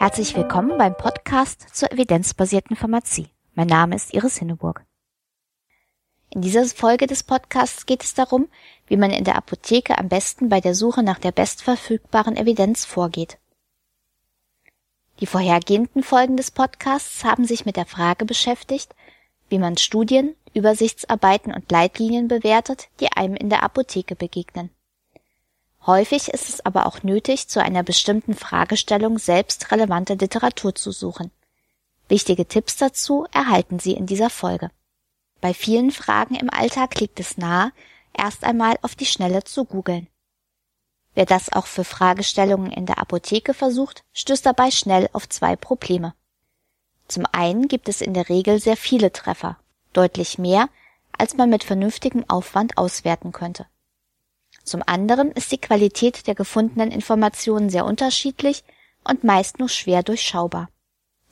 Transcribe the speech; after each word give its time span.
Herzlich 0.00 0.34
willkommen 0.34 0.78
beim 0.78 0.96
Podcast 0.96 1.76
zur 1.76 1.92
evidenzbasierten 1.92 2.74
Pharmazie. 2.74 3.28
Mein 3.54 3.66
Name 3.66 3.96
ist 3.96 4.14
Iris 4.14 4.38
Hinneburg. 4.38 4.82
In 6.30 6.40
dieser 6.40 6.64
Folge 6.64 7.06
des 7.06 7.22
Podcasts 7.22 7.84
geht 7.84 8.02
es 8.02 8.14
darum, 8.14 8.48
wie 8.86 8.96
man 8.96 9.10
in 9.10 9.24
der 9.24 9.36
Apotheke 9.36 9.98
am 9.98 10.08
besten 10.08 10.48
bei 10.48 10.62
der 10.62 10.74
Suche 10.74 11.02
nach 11.02 11.18
der 11.18 11.32
bestverfügbaren 11.32 12.38
Evidenz 12.38 12.86
vorgeht. 12.86 13.36
Die 15.20 15.26
vorhergehenden 15.26 16.02
Folgen 16.02 16.38
des 16.38 16.50
Podcasts 16.50 17.22
haben 17.22 17.44
sich 17.44 17.66
mit 17.66 17.76
der 17.76 17.84
Frage 17.84 18.24
beschäftigt, 18.24 18.94
wie 19.50 19.58
man 19.58 19.76
Studien, 19.76 20.34
Übersichtsarbeiten 20.54 21.52
und 21.52 21.70
Leitlinien 21.70 22.26
bewertet, 22.26 22.88
die 23.00 23.12
einem 23.14 23.36
in 23.36 23.50
der 23.50 23.62
Apotheke 23.62 24.16
begegnen. 24.16 24.70
Häufig 25.86 26.28
ist 26.28 26.48
es 26.48 26.64
aber 26.64 26.86
auch 26.86 27.02
nötig, 27.02 27.48
zu 27.48 27.62
einer 27.62 27.82
bestimmten 27.82 28.34
Fragestellung 28.34 29.18
selbst 29.18 29.72
relevante 29.72 30.14
Literatur 30.14 30.74
zu 30.74 30.92
suchen. 30.92 31.30
Wichtige 32.08 32.46
Tipps 32.46 32.76
dazu 32.76 33.26
erhalten 33.32 33.78
Sie 33.78 33.92
in 33.92 34.06
dieser 34.06 34.30
Folge. 34.30 34.70
Bei 35.40 35.54
vielen 35.54 35.90
Fragen 35.90 36.34
im 36.34 36.50
Alltag 36.50 37.00
liegt 37.00 37.18
es 37.18 37.38
nahe, 37.38 37.72
erst 38.12 38.44
einmal 38.44 38.76
auf 38.82 38.94
die 38.94 39.06
Schnelle 39.06 39.44
zu 39.44 39.64
googeln. 39.64 40.08
Wer 41.14 41.26
das 41.26 41.52
auch 41.52 41.66
für 41.66 41.84
Fragestellungen 41.84 42.70
in 42.70 42.86
der 42.86 42.98
Apotheke 42.98 43.54
versucht, 43.54 44.04
stößt 44.12 44.44
dabei 44.44 44.70
schnell 44.70 45.08
auf 45.12 45.28
zwei 45.28 45.56
Probleme. 45.56 46.14
Zum 47.08 47.24
einen 47.32 47.68
gibt 47.68 47.88
es 47.88 48.00
in 48.00 48.14
der 48.14 48.28
Regel 48.28 48.60
sehr 48.60 48.76
viele 48.76 49.12
Treffer, 49.12 49.56
deutlich 49.92 50.38
mehr, 50.38 50.68
als 51.16 51.36
man 51.36 51.50
mit 51.50 51.64
vernünftigem 51.64 52.24
Aufwand 52.28 52.78
auswerten 52.78 53.32
könnte. 53.32 53.66
Zum 54.70 54.84
anderen 54.86 55.32
ist 55.32 55.50
die 55.50 55.58
Qualität 55.58 56.28
der 56.28 56.36
gefundenen 56.36 56.92
Informationen 56.92 57.70
sehr 57.70 57.84
unterschiedlich 57.84 58.62
und 59.02 59.24
meist 59.24 59.58
nur 59.58 59.68
schwer 59.68 60.04
durchschaubar. 60.04 60.68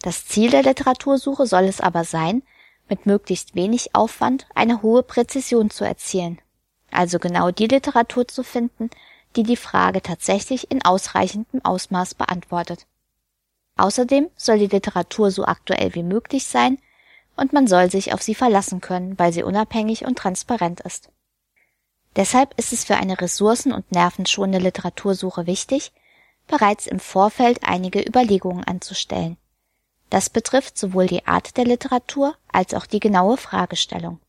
Das 0.03 0.27
Ziel 0.27 0.50
der 0.50 0.64
Literatursuche 0.64 1.47
soll 1.47 1.67
es 1.67 1.80
aber 1.80 2.03
sein, 2.03 2.42
mit 2.89 3.06
möglichst 3.06 3.55
wenig 3.55 3.95
Aufwand 3.95 4.48
eine 4.56 4.83
hohe 4.83 5.05
Präzision 5.05 5.70
zu 5.70 5.84
erzielen, 5.84 6.41
also 6.91 7.20
genau 7.20 7.53
die 7.53 7.69
Literatur 7.69 8.27
zu 8.27 8.42
finden, 8.42 8.91
die 9.36 9.45
die 9.45 9.55
Frage 9.55 10.02
tatsächlich 10.02 10.73
in 10.73 10.84
ausreichendem 10.84 11.64
Ausmaß 11.64 12.14
beantwortet. 12.14 12.89
Außerdem 13.77 14.30
soll 14.36 14.58
die 14.58 14.67
Literatur 14.67 15.30
so 15.30 15.45
aktuell 15.45 15.95
wie 15.95 16.02
möglich 16.02 16.45
sein 16.45 16.78
und 17.36 17.52
man 17.52 17.69
soll 17.69 17.89
sich 17.89 18.12
auf 18.12 18.20
sie 18.20 18.34
verlassen 18.34 18.80
können, 18.80 19.17
weil 19.17 19.33
sie 19.33 19.45
unabhängig 19.45 20.06
und 20.06 20.19
transparent 20.19 20.80
ist. 20.80 21.12
Deshalb 22.17 22.59
ist 22.59 22.73
es 22.73 22.84
für 22.84 22.97
eine 22.97 23.20
ressourcen- 23.20 23.73
und 23.73 23.92
nervenschonende 23.92 24.59
Literatursuche 24.59 25.47
wichtig, 25.47 25.92
bereits 26.47 26.87
im 26.87 27.01
Vorfeld 27.01 27.61
einige 27.62 28.01
Überlegungen 28.01 28.64
anzustellen. 28.64 29.37
Das 30.11 30.31
betrifft 30.31 30.79
sowohl 30.79 31.06
die 31.06 31.27
Art 31.27 31.56
der 31.56 31.64
Literatur 31.64 32.34
als 32.51 32.75
auch 32.75 32.86
die 32.86 33.01
genaue 33.01 33.36
Fragestellung. 33.36 34.20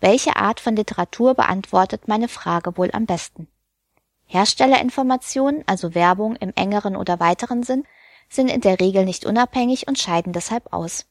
Welche 0.00 0.36
Art 0.36 0.60
von 0.60 0.76
Literatur 0.76 1.34
beantwortet 1.34 2.06
meine 2.06 2.28
Frage 2.28 2.76
wohl 2.76 2.90
am 2.92 3.06
besten? 3.06 3.48
Herstellerinformationen, 4.26 5.64
also 5.66 5.94
Werbung 5.94 6.36
im 6.36 6.52
engeren 6.54 6.96
oder 6.96 7.18
weiteren 7.18 7.62
Sinn, 7.62 7.84
sind 8.28 8.48
in 8.48 8.60
der 8.60 8.80
Regel 8.80 9.04
nicht 9.04 9.24
unabhängig 9.24 9.88
und 9.88 9.98
scheiden 9.98 10.32
deshalb 10.32 10.72
aus. 10.72 11.06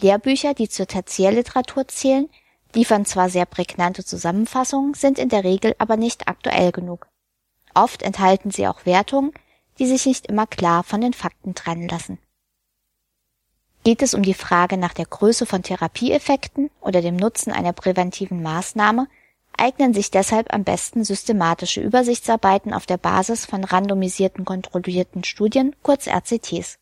Lehrbücher, 0.00 0.54
die 0.54 0.68
zur 0.68 0.86
Tertiärliteratur 0.86 1.88
zählen, 1.88 2.30
liefern 2.78 3.04
zwar 3.04 3.28
sehr 3.28 3.44
prägnante 3.44 4.04
Zusammenfassungen, 4.04 4.94
sind 4.94 5.18
in 5.18 5.28
der 5.28 5.42
Regel 5.42 5.74
aber 5.78 5.96
nicht 5.96 6.28
aktuell 6.28 6.70
genug. 6.70 7.08
Oft 7.74 8.04
enthalten 8.04 8.52
sie 8.52 8.68
auch 8.68 8.86
Wertungen, 8.86 9.32
die 9.80 9.86
sich 9.86 10.06
nicht 10.06 10.28
immer 10.28 10.46
klar 10.46 10.84
von 10.84 11.00
den 11.00 11.12
Fakten 11.12 11.56
trennen 11.56 11.88
lassen. 11.88 12.18
Geht 13.82 14.00
es 14.00 14.14
um 14.14 14.22
die 14.22 14.34
Frage 14.34 14.76
nach 14.76 14.94
der 14.94 15.06
Größe 15.06 15.44
von 15.44 15.64
Therapieeffekten 15.64 16.70
oder 16.80 17.02
dem 17.02 17.16
Nutzen 17.16 17.52
einer 17.52 17.72
präventiven 17.72 18.42
Maßnahme, 18.44 19.08
eignen 19.56 19.92
sich 19.92 20.12
deshalb 20.12 20.54
am 20.54 20.62
besten 20.62 21.02
systematische 21.02 21.80
Übersichtsarbeiten 21.80 22.72
auf 22.72 22.86
der 22.86 22.98
Basis 22.98 23.44
von 23.44 23.64
randomisierten 23.64 24.44
kontrollierten 24.44 25.24
Studien, 25.24 25.74
kurz 25.82 26.06
RCTs. 26.06 26.78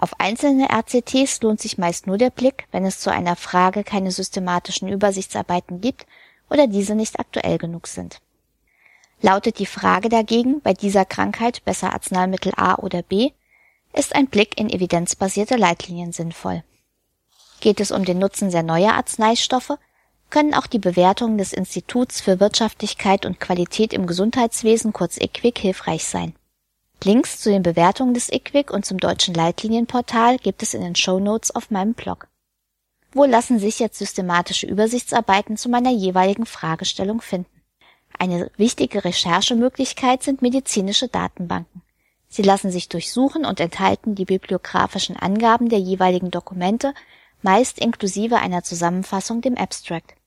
Auf 0.00 0.20
einzelne 0.20 0.68
RCTs 0.70 1.42
lohnt 1.42 1.60
sich 1.60 1.76
meist 1.76 2.06
nur 2.06 2.18
der 2.18 2.30
Blick, 2.30 2.68
wenn 2.70 2.86
es 2.86 3.00
zu 3.00 3.10
einer 3.10 3.34
Frage 3.34 3.82
keine 3.82 4.12
systematischen 4.12 4.88
Übersichtsarbeiten 4.88 5.80
gibt 5.80 6.06
oder 6.48 6.68
diese 6.68 6.94
nicht 6.94 7.18
aktuell 7.18 7.58
genug 7.58 7.88
sind. 7.88 8.20
Lautet 9.20 9.58
die 9.58 9.66
Frage 9.66 10.08
dagegen 10.08 10.60
bei 10.60 10.72
dieser 10.72 11.04
Krankheit 11.04 11.64
besser 11.64 11.92
Arzneimittel 11.92 12.52
A 12.56 12.76
oder 12.76 13.02
B, 13.02 13.32
ist 13.92 14.14
ein 14.14 14.28
Blick 14.28 14.56
in 14.56 14.70
evidenzbasierte 14.70 15.56
Leitlinien 15.56 16.12
sinnvoll. 16.12 16.62
Geht 17.60 17.80
es 17.80 17.90
um 17.90 18.04
den 18.04 18.20
Nutzen 18.20 18.52
sehr 18.52 18.62
neuer 18.62 18.92
Arzneistoffe, 18.92 19.78
können 20.30 20.54
auch 20.54 20.68
die 20.68 20.78
Bewertungen 20.78 21.38
des 21.38 21.52
Instituts 21.52 22.20
für 22.20 22.38
Wirtschaftlichkeit 22.38 23.26
und 23.26 23.40
Qualität 23.40 23.92
im 23.92 24.06
Gesundheitswesen 24.06 24.92
kurz 24.92 25.16
IQWIC 25.16 25.58
hilfreich 25.58 26.04
sein. 26.04 26.34
Links 27.04 27.40
zu 27.40 27.50
den 27.50 27.62
Bewertungen 27.62 28.12
des 28.12 28.30
IQWIC 28.30 28.70
und 28.72 28.84
zum 28.84 28.98
deutschen 28.98 29.32
Leitlinienportal 29.32 30.38
gibt 30.38 30.62
es 30.62 30.74
in 30.74 30.82
den 30.82 30.96
Show 30.96 31.20
Notes 31.20 31.54
auf 31.54 31.70
meinem 31.70 31.94
Blog. 31.94 32.28
Wo 33.12 33.24
lassen 33.24 33.58
sich 33.58 33.78
jetzt 33.78 33.98
systematische 33.98 34.66
Übersichtsarbeiten 34.66 35.56
zu 35.56 35.68
meiner 35.68 35.90
jeweiligen 35.90 36.44
Fragestellung 36.44 37.20
finden? 37.20 37.62
Eine 38.18 38.50
wichtige 38.56 39.04
Recherchemöglichkeit 39.04 40.22
sind 40.24 40.42
medizinische 40.42 41.08
Datenbanken. 41.08 41.82
Sie 42.28 42.42
lassen 42.42 42.70
sich 42.70 42.88
durchsuchen 42.88 43.46
und 43.46 43.60
enthalten 43.60 44.14
die 44.14 44.26
bibliografischen 44.26 45.16
Angaben 45.16 45.68
der 45.68 45.78
jeweiligen 45.78 46.30
Dokumente, 46.30 46.92
meist 47.42 47.78
inklusive 47.78 48.36
einer 48.36 48.64
Zusammenfassung 48.64 49.40
dem 49.40 49.56
Abstract. 49.56 50.17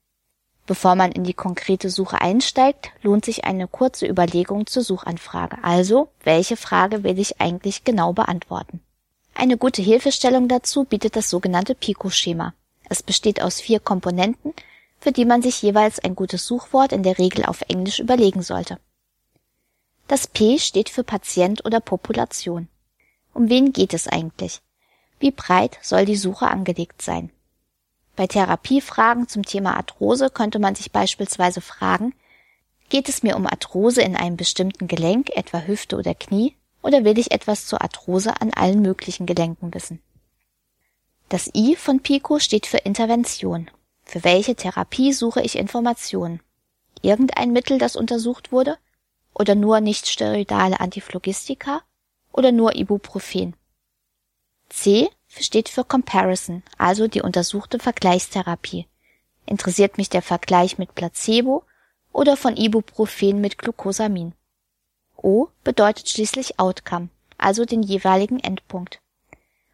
Bevor 0.71 0.95
man 0.95 1.11
in 1.11 1.25
die 1.25 1.33
konkrete 1.33 1.89
Suche 1.89 2.21
einsteigt, 2.21 2.91
lohnt 3.03 3.25
sich 3.25 3.43
eine 3.43 3.67
kurze 3.67 4.07
Überlegung 4.07 4.67
zur 4.67 4.83
Suchanfrage. 4.83 5.57
Also, 5.63 6.07
welche 6.23 6.55
Frage 6.55 7.03
will 7.03 7.19
ich 7.19 7.41
eigentlich 7.41 7.83
genau 7.83 8.13
beantworten? 8.13 8.79
Eine 9.33 9.57
gute 9.57 9.81
Hilfestellung 9.81 10.47
dazu 10.47 10.85
bietet 10.85 11.17
das 11.17 11.29
sogenannte 11.29 11.75
Pico-Schema. 11.75 12.53
Es 12.87 13.03
besteht 13.03 13.41
aus 13.41 13.59
vier 13.59 13.81
Komponenten, 13.81 14.53
für 14.97 15.11
die 15.11 15.25
man 15.25 15.41
sich 15.41 15.61
jeweils 15.61 15.99
ein 15.99 16.15
gutes 16.15 16.47
Suchwort 16.47 16.93
in 16.93 17.03
der 17.03 17.17
Regel 17.17 17.43
auf 17.43 17.63
Englisch 17.67 17.99
überlegen 17.99 18.41
sollte. 18.41 18.79
Das 20.07 20.25
P 20.25 20.57
steht 20.57 20.87
für 20.87 21.03
Patient 21.03 21.65
oder 21.65 21.81
Population. 21.81 22.69
Um 23.33 23.49
wen 23.49 23.73
geht 23.73 23.93
es 23.93 24.07
eigentlich? 24.07 24.61
Wie 25.19 25.31
breit 25.31 25.79
soll 25.81 26.05
die 26.05 26.15
Suche 26.15 26.47
angelegt 26.47 27.01
sein? 27.01 27.29
Bei 28.21 28.27
Therapiefragen 28.27 29.27
zum 29.27 29.41
Thema 29.41 29.77
Arthrose 29.77 30.29
könnte 30.29 30.59
man 30.59 30.75
sich 30.75 30.91
beispielsweise 30.91 31.59
fragen, 31.59 32.13
geht 32.89 33.09
es 33.09 33.23
mir 33.23 33.35
um 33.35 33.47
Arthrose 33.47 34.03
in 34.03 34.15
einem 34.15 34.37
bestimmten 34.37 34.87
Gelenk, 34.87 35.31
etwa 35.35 35.61
Hüfte 35.61 35.97
oder 35.97 36.13
Knie, 36.13 36.55
oder 36.83 37.03
will 37.03 37.17
ich 37.17 37.31
etwas 37.31 37.65
zur 37.65 37.81
Arthrose 37.81 38.39
an 38.39 38.53
allen 38.53 38.83
möglichen 38.83 39.25
Gelenken 39.25 39.73
wissen? 39.73 40.03
Das 41.29 41.49
I 41.55 41.75
von 41.75 42.01
PICO 42.01 42.37
steht 42.37 42.67
für 42.67 42.77
Intervention. 42.77 43.71
Für 44.03 44.23
welche 44.23 44.53
Therapie 44.53 45.13
suche 45.13 45.41
ich 45.41 45.57
Informationen? 45.57 46.41
Irgendein 47.01 47.51
Mittel, 47.51 47.79
das 47.79 47.95
untersucht 47.95 48.51
wurde? 48.51 48.77
Oder 49.33 49.55
nur 49.55 49.79
nichtsteroidale 49.81 50.79
Antiphlogistika? 50.79 51.81
Oder 52.31 52.51
nur 52.51 52.75
Ibuprofen? 52.75 53.55
C 54.69 55.09
steht 55.39 55.69
für 55.69 55.83
Comparison, 55.83 56.63
also 56.77 57.07
die 57.07 57.21
untersuchte 57.21 57.79
Vergleichstherapie. 57.79 58.87
Interessiert 59.45 59.97
mich 59.97 60.09
der 60.09 60.21
Vergleich 60.21 60.77
mit 60.77 60.95
Placebo 60.95 61.63
oder 62.11 62.37
von 62.37 62.57
Ibuprofen 62.57 63.41
mit 63.41 63.57
Glucosamin? 63.57 64.33
O 65.17 65.47
bedeutet 65.63 66.09
schließlich 66.09 66.59
Outcome, 66.59 67.09
also 67.37 67.65
den 67.65 67.83
jeweiligen 67.83 68.39
Endpunkt. 68.39 69.01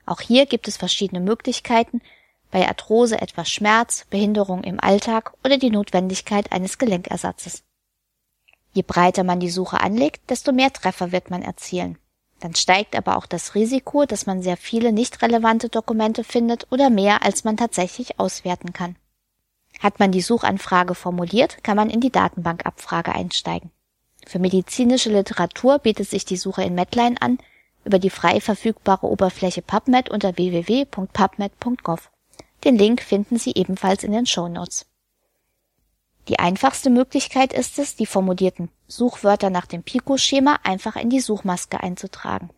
Auch 0.05 0.21
hier 0.21 0.45
gibt 0.45 0.67
es 0.67 0.77
verschiedene 0.77 1.19
Möglichkeiten, 1.19 2.01
bei 2.51 2.67
Arthrose 2.67 3.21
etwa 3.21 3.43
Schmerz, 3.43 4.05
Behinderung 4.09 4.63
im 4.63 4.79
Alltag 4.79 5.33
oder 5.43 5.57
die 5.57 5.69
Notwendigkeit 5.69 6.51
eines 6.51 6.77
Gelenkersatzes. 6.77 7.63
Je 8.73 8.83
breiter 8.83 9.23
man 9.23 9.39
die 9.39 9.49
Suche 9.49 9.81
anlegt, 9.81 10.29
desto 10.29 10.51
mehr 10.51 10.71
Treffer 10.71 11.11
wird 11.11 11.29
man 11.29 11.41
erzielen. 11.41 11.97
Dann 12.39 12.53
steigt 12.53 12.95
aber 12.95 13.17
auch 13.17 13.25
das 13.25 13.55
Risiko, 13.55 14.05
dass 14.05 14.25
man 14.25 14.43
sehr 14.43 14.57
viele 14.57 14.91
nicht 14.91 15.21
relevante 15.21 15.69
Dokumente 15.69 16.23
findet 16.23 16.67
oder 16.71 16.89
mehr, 16.89 17.23
als 17.23 17.43
man 17.43 17.57
tatsächlich 17.57 18.19
auswerten 18.19 18.73
kann. 18.73 18.95
Hat 19.79 19.99
man 19.99 20.11
die 20.11 20.21
Suchanfrage 20.21 20.95
formuliert, 20.95 21.63
kann 21.63 21.77
man 21.77 21.89
in 21.89 22.01
die 22.01 22.11
Datenbankabfrage 22.11 23.13
einsteigen. 23.13 23.71
Für 24.25 24.39
medizinische 24.39 25.11
Literatur 25.11 25.79
bietet 25.79 26.09
sich 26.09 26.25
die 26.25 26.37
Suche 26.37 26.63
in 26.63 26.75
Medline 26.75 27.15
an, 27.21 27.39
über 27.85 27.99
die 27.99 28.09
frei 28.09 28.41
verfügbare 28.41 29.07
Oberfläche 29.07 29.61
PubMed 29.61 30.09
unter 30.09 30.35
www.pubmed.gov. 30.35 32.11
Den 32.63 32.77
Link 32.77 33.01
finden 33.01 33.37
Sie 33.37 33.53
ebenfalls 33.55 34.03
in 34.03 34.11
den 34.11 34.25
Show 34.25 34.49
Notes. 34.49 34.85
Die 36.27 36.39
einfachste 36.39 36.89
Möglichkeit 36.89 37.53
ist 37.53 37.79
es, 37.79 37.95
die 37.95 38.05
formulierten 38.05 38.69
Suchwörter 38.87 39.49
nach 39.49 39.65
dem 39.65 39.83
Pico-Schema 39.83 40.59
einfach 40.63 40.97
in 40.97 41.09
die 41.09 41.21
Suchmaske 41.21 41.81
einzutragen. 41.81 42.49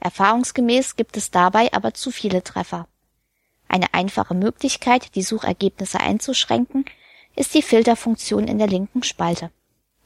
Erfahrungsgemäß 0.00 0.96
gibt 0.96 1.16
es 1.16 1.30
dabei 1.30 1.72
aber 1.72 1.94
zu 1.94 2.10
viele 2.10 2.42
Treffer. 2.42 2.88
Eine 3.68 3.92
einfache 3.92 4.34
Möglichkeit, 4.34 5.14
die 5.14 5.22
Suchergebnisse 5.22 6.00
einzuschränken, 6.00 6.84
ist 7.36 7.54
die 7.54 7.62
Filterfunktion 7.62 8.46
in 8.46 8.58
der 8.58 8.68
linken 8.68 9.02
Spalte. 9.02 9.50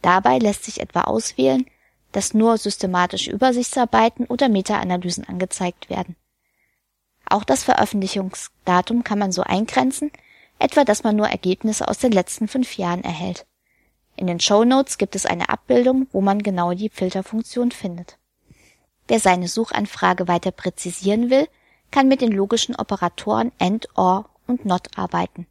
Dabei 0.02 0.38
lässt 0.38 0.64
sich 0.64 0.80
etwa 0.80 1.02
auswählen, 1.02 1.66
dass 2.12 2.34
nur 2.34 2.56
systematische 2.58 3.30
Übersichtsarbeiten 3.30 4.26
oder 4.26 4.48
Meta-Analysen 4.48 5.24
angezeigt 5.28 5.90
werden. 5.90 6.16
Auch 7.28 7.44
das 7.44 7.64
Veröffentlichungsdatum 7.64 9.04
kann 9.04 9.18
man 9.18 9.32
so 9.32 9.42
eingrenzen, 9.42 10.10
etwa 10.58 10.84
dass 10.84 11.04
man 11.04 11.16
nur 11.16 11.28
Ergebnisse 11.28 11.88
aus 11.88 11.98
den 11.98 12.12
letzten 12.12 12.48
fünf 12.48 12.76
Jahren 12.76 13.04
erhält. 13.04 13.46
In 14.16 14.26
den 14.26 14.40
Show 14.40 14.64
Notes 14.64 14.98
gibt 14.98 15.14
es 15.14 15.26
eine 15.26 15.48
Abbildung, 15.48 16.08
wo 16.12 16.20
man 16.20 16.42
genau 16.42 16.72
die 16.72 16.88
Filterfunktion 16.88 17.70
findet. 17.70 18.18
Wer 19.06 19.20
seine 19.20 19.48
Suchanfrage 19.48 20.28
weiter 20.28 20.50
präzisieren 20.50 21.30
will, 21.30 21.48
kann 21.90 22.08
mit 22.08 22.20
den 22.20 22.32
logischen 22.32 22.74
Operatoren 22.74 23.52
AND, 23.58 23.88
OR 23.94 24.28
und 24.46 24.64
NOT 24.66 24.98
arbeiten. 24.98 25.46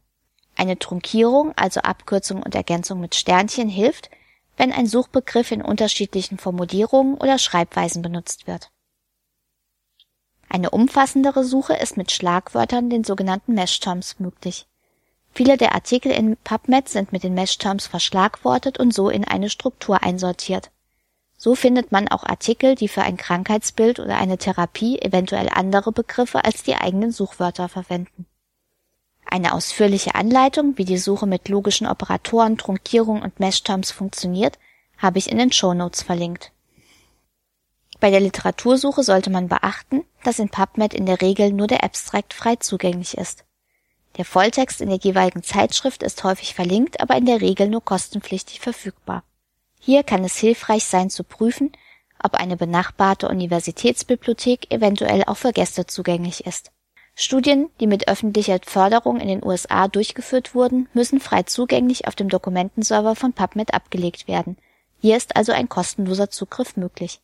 Eine 0.54 0.78
Trunkierung, 0.78 1.52
also 1.56 1.80
Abkürzung 1.80 2.42
und 2.42 2.54
Ergänzung 2.54 3.00
mit 3.00 3.14
Sternchen, 3.14 3.68
hilft, 3.68 4.10
wenn 4.56 4.72
ein 4.72 4.86
Suchbegriff 4.86 5.50
in 5.50 5.62
unterschiedlichen 5.62 6.36
Formulierungen 6.36 7.14
oder 7.14 7.38
Schreibweisen 7.38 8.02
benutzt 8.02 8.46
wird. 8.46 8.70
Eine 10.48 10.70
umfassendere 10.70 11.44
Suche 11.44 11.74
ist 11.74 11.96
mit 11.96 12.10
Schlagwörtern, 12.10 12.90
den 12.90 13.04
sogenannten 13.04 13.54
Mesh-Terms, 13.54 14.18
möglich. 14.18 14.66
Viele 15.38 15.56
der 15.56 15.72
Artikel 15.76 16.10
in 16.10 16.36
PubMed 16.36 16.88
sind 16.88 17.12
mit 17.12 17.22
den 17.22 17.32
Mesh-Terms 17.32 17.86
verschlagwortet 17.86 18.80
und 18.80 18.92
so 18.92 19.08
in 19.08 19.24
eine 19.24 19.50
Struktur 19.50 20.02
einsortiert. 20.02 20.72
So 21.36 21.54
findet 21.54 21.92
man 21.92 22.08
auch 22.08 22.24
Artikel, 22.24 22.74
die 22.74 22.88
für 22.88 23.02
ein 23.02 23.16
Krankheitsbild 23.16 24.00
oder 24.00 24.16
eine 24.16 24.38
Therapie 24.38 25.00
eventuell 25.00 25.48
andere 25.48 25.92
Begriffe 25.92 26.44
als 26.44 26.64
die 26.64 26.74
eigenen 26.74 27.12
Suchwörter 27.12 27.68
verwenden. 27.68 28.26
Eine 29.26 29.54
ausführliche 29.54 30.16
Anleitung, 30.16 30.76
wie 30.76 30.84
die 30.84 30.98
Suche 30.98 31.28
mit 31.28 31.48
logischen 31.48 31.86
Operatoren, 31.86 32.58
Trunkierung 32.58 33.22
und 33.22 33.38
Mesh-Terms 33.38 33.92
funktioniert, 33.92 34.58
habe 34.96 35.18
ich 35.18 35.30
in 35.30 35.38
den 35.38 35.52
Shownotes 35.52 36.02
verlinkt. 36.02 36.50
Bei 38.00 38.10
der 38.10 38.18
Literatursuche 38.18 39.04
sollte 39.04 39.30
man 39.30 39.46
beachten, 39.46 40.02
dass 40.24 40.40
in 40.40 40.48
PubMed 40.48 40.94
in 40.94 41.06
der 41.06 41.22
Regel 41.22 41.52
nur 41.52 41.68
der 41.68 41.84
Abstract 41.84 42.34
frei 42.34 42.56
zugänglich 42.56 43.16
ist. 43.16 43.44
Der 44.18 44.24
Volltext 44.24 44.80
in 44.80 44.88
der 44.88 44.98
jeweiligen 44.98 45.44
Zeitschrift 45.44 46.02
ist 46.02 46.24
häufig 46.24 46.54
verlinkt, 46.54 47.00
aber 47.00 47.16
in 47.16 47.24
der 47.24 47.40
Regel 47.40 47.68
nur 47.68 47.84
kostenpflichtig 47.84 48.58
verfügbar. 48.58 49.22
Hier 49.78 50.02
kann 50.02 50.24
es 50.24 50.36
hilfreich 50.36 50.84
sein 50.84 51.08
zu 51.08 51.22
prüfen, 51.22 51.70
ob 52.20 52.34
eine 52.34 52.56
benachbarte 52.56 53.28
Universitätsbibliothek 53.28 54.72
eventuell 54.72 55.22
auch 55.24 55.36
für 55.36 55.52
Gäste 55.52 55.86
zugänglich 55.86 56.46
ist. 56.46 56.72
Studien, 57.14 57.70
die 57.78 57.86
mit 57.86 58.08
öffentlicher 58.08 58.58
Förderung 58.64 59.20
in 59.20 59.28
den 59.28 59.44
USA 59.44 59.86
durchgeführt 59.86 60.52
wurden, 60.52 60.88
müssen 60.94 61.20
frei 61.20 61.44
zugänglich 61.44 62.08
auf 62.08 62.16
dem 62.16 62.28
Dokumentenserver 62.28 63.14
von 63.14 63.32
PubMed 63.32 63.72
abgelegt 63.72 64.26
werden. 64.26 64.56
Hier 65.00 65.16
ist 65.16 65.36
also 65.36 65.52
ein 65.52 65.68
kostenloser 65.68 66.28
Zugriff 66.28 66.76
möglich. 66.76 67.20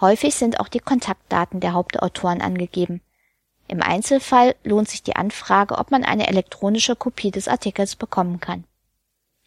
Häufig 0.00 0.36
sind 0.36 0.60
auch 0.60 0.68
die 0.68 0.80
Kontaktdaten 0.80 1.58
der 1.58 1.72
Hauptautoren 1.72 2.40
angegeben. 2.40 3.00
Im 3.68 3.82
Einzelfall 3.82 4.54
lohnt 4.64 4.88
sich 4.88 5.02
die 5.02 5.16
Anfrage, 5.16 5.78
ob 5.78 5.90
man 5.90 6.04
eine 6.04 6.28
elektronische 6.28 6.96
Kopie 6.96 7.30
des 7.30 7.48
Artikels 7.48 7.96
bekommen 7.96 8.40
kann. 8.40 8.64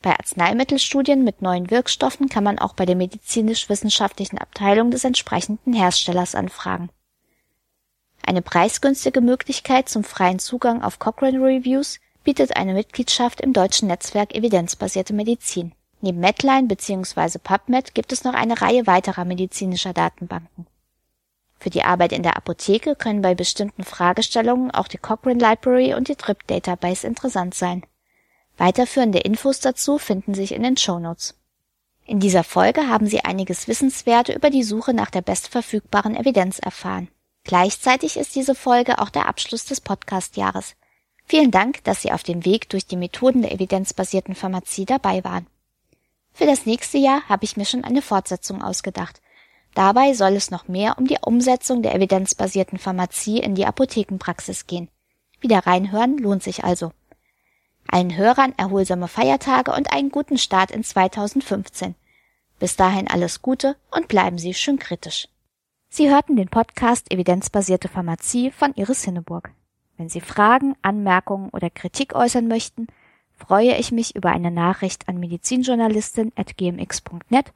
Bei 0.01 0.11
Arzneimittelstudien 0.11 1.23
mit 1.23 1.41
neuen 1.41 1.69
Wirkstoffen 1.69 2.29
kann 2.29 2.43
man 2.43 2.59
auch 2.59 2.73
bei 2.73 2.85
der 2.85 2.95
medizinisch-wissenschaftlichen 2.95 4.37
Abteilung 4.37 4.91
des 4.91 5.03
entsprechenden 5.03 5.73
Herstellers 5.73 6.35
anfragen 6.35 6.89
eine 8.27 8.41
preisgünstige 8.41 9.21
Möglichkeit 9.21 9.87
zum 9.87 10.03
freien 10.03 10.37
Zugang 10.37 10.83
auf 10.83 10.99
Cochrane 10.99 11.39
Reviews 11.39 11.99
bietet 12.25 12.57
eine 12.57 12.73
Mitgliedschaft 12.73 13.39
im 13.39 13.53
deutschen 13.53 13.87
Netzwerk 13.87 14.35
Evidenzbasierte 14.35 15.13
Medizin. 15.13 15.71
Neben 16.01 16.19
Medline 16.19 16.67
bzw. 16.67 17.39
PubMed 17.41 17.95
gibt 17.95 18.11
es 18.11 18.25
noch 18.25 18.33
eine 18.33 18.61
Reihe 18.61 18.85
weiterer 18.85 19.23
medizinischer 19.23 19.93
Datenbanken. 19.93 20.67
Für 21.67 21.71
die 21.71 21.83
Arbeit 21.83 22.13
in 22.13 22.23
der 22.23 22.37
Apotheke 22.37 22.95
können 22.95 23.21
bei 23.21 23.35
bestimmten 23.35 23.83
Fragestellungen 23.83 24.71
auch 24.71 24.87
die 24.87 24.97
Cochrane 24.97 25.37
Library 25.37 25.95
und 25.95 26.07
die 26.07 26.15
TRIP 26.15 26.47
Database 26.47 27.05
interessant 27.05 27.55
sein. 27.55 27.83
Weiterführende 28.55 29.19
Infos 29.19 29.59
dazu 29.59 29.97
finden 29.97 30.33
sich 30.33 30.53
in 30.53 30.63
den 30.63 30.77
Show 30.77 30.97
Notes. 30.97 31.35
In 32.05 32.21
dieser 32.21 32.45
Folge 32.45 32.87
haben 32.87 33.07
Sie 33.07 33.25
einiges 33.25 33.67
Wissenswerte 33.67 34.31
über 34.31 34.49
die 34.49 34.63
Suche 34.63 34.93
nach 34.93 35.09
der 35.09 35.21
bestverfügbaren 35.21 36.15
Evidenz 36.15 36.57
erfahren. 36.59 37.09
Gleichzeitig 37.43 38.15
ist 38.15 38.35
diese 38.35 38.55
Folge 38.55 38.99
auch 38.99 39.09
der 39.09 39.27
Abschluss 39.27 39.65
des 39.65 39.81
Podcast-Jahres. 39.81 40.77
Vielen 41.25 41.51
Dank, 41.51 41.83
dass 41.83 42.01
Sie 42.01 42.13
auf 42.13 42.23
dem 42.23 42.45
Weg 42.45 42.69
durch 42.69 42.85
die 42.85 42.95
Methoden 42.95 43.41
der 43.41 43.51
evidenzbasierten 43.51 44.35
Pharmazie 44.35 44.85
dabei 44.85 45.21
waren. 45.25 45.47
Für 46.31 46.45
das 46.45 46.65
nächste 46.65 46.97
Jahr 46.97 47.27
habe 47.27 47.43
ich 47.43 47.57
mir 47.57 47.65
schon 47.65 47.83
eine 47.83 48.01
Fortsetzung 48.01 48.61
ausgedacht. 48.61 49.19
Dabei 49.73 50.13
soll 50.13 50.33
es 50.33 50.51
noch 50.51 50.67
mehr 50.67 50.97
um 50.97 51.05
die 51.05 51.17
Umsetzung 51.21 51.83
der 51.83 51.95
evidenzbasierten 51.95 52.79
Pharmazie 52.79 53.39
in 53.39 53.55
die 53.55 53.65
Apothekenpraxis 53.65 54.67
gehen. 54.67 54.89
Wieder 55.39 55.67
reinhören 55.67 56.17
lohnt 56.17 56.43
sich 56.43 56.63
also. 56.63 56.91
Allen 57.87 58.17
Hörern 58.17 58.53
erholsame 58.57 59.07
Feiertage 59.07 59.71
und 59.71 59.91
einen 59.91 60.09
guten 60.09 60.37
Start 60.37 60.71
in 60.71 60.83
2015. 60.83 61.95
Bis 62.59 62.75
dahin 62.75 63.07
alles 63.07 63.41
Gute 63.41 63.75
und 63.91 64.07
bleiben 64.07 64.37
Sie 64.37 64.53
schön 64.53 64.79
kritisch. 64.79 65.27
Sie 65.89 66.09
hörten 66.09 66.35
den 66.35 66.49
Podcast 66.49 67.13
Evidenzbasierte 67.13 67.87
Pharmazie 67.87 68.51
von 68.51 68.73
Iris 68.75 69.03
Hinneburg. 69.03 69.51
Wenn 69.95 70.09
Sie 70.09 70.21
Fragen, 70.21 70.75
Anmerkungen 70.81 71.49
oder 71.49 71.69
Kritik 71.69 72.13
äußern 72.13 72.47
möchten, 72.47 72.87
freue 73.37 73.77
ich 73.77 73.91
mich 73.91 74.15
über 74.15 74.31
eine 74.31 74.49
Nachricht 74.51 75.07
an 75.07 75.19
medizinjournalistin.gmx.net 75.19 77.53